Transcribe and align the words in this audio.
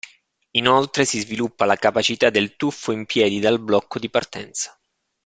Inoltre, 0.53 1.05
si 1.05 1.19
sviluppa 1.19 1.65
la 1.65 1.75
capacità 1.75 2.31
del 2.31 2.55
tuffo 2.55 2.91
in 2.91 3.05
piedi 3.05 3.39
dal 3.39 3.59
blocco 3.59 3.99
di 3.99 4.09
partenza. 4.09 4.75